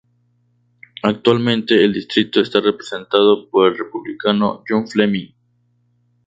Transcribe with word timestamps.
Actualmente 1.03 1.85
el 1.85 1.93
distrito 1.93 2.41
está 2.41 2.59
representado 2.59 3.47
por 3.51 3.67
el 3.67 3.77
Republicano 3.77 4.63
John 4.67 4.87
Fleming. 4.87 5.29